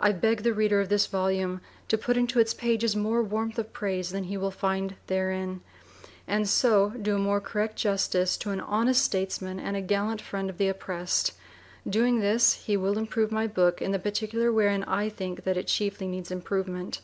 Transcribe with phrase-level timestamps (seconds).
[0.00, 3.74] I beg the reader of this volume to put into its pages more warmth of
[3.74, 5.60] praise than he will find therein,
[6.26, 10.48] and so do a more correct justice to an honest statesman and a gallant friend
[10.48, 11.34] of the oppressed.
[11.86, 15.66] Doing this, he will improve my book in the particular wherein I think that it
[15.66, 17.02] chiefly needs improvement.